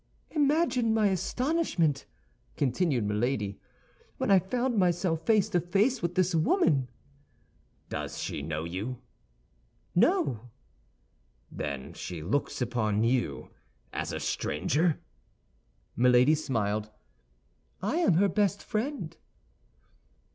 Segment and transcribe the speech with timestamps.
[0.31, 2.07] "Imagine my astonishment,"
[2.57, 3.59] continued Milady,
[4.17, 6.89] "when I found myself face to face with this woman!"
[7.87, 8.97] "Does she know you?"
[9.93, 10.49] "No."
[11.51, 13.51] "Then she looks upon you
[13.93, 14.99] as a stranger?"
[15.95, 16.89] Milady smiled.
[17.79, 19.15] "I am her best friend."